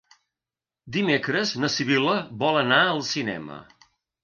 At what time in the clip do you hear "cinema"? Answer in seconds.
3.13-3.63